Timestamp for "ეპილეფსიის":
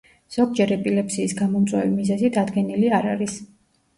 0.75-1.35